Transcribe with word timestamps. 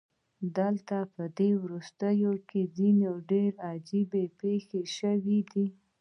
دلته 0.57 0.97
پدې 1.13 1.49
وروستیو 1.63 2.33
کې 2.49 2.61
ځینې 2.77 3.09
ډیرې 3.29 3.59
عجیبې 3.71 4.23
پیښې 4.39 4.81
شوې 4.97 5.39
دي 5.51 5.65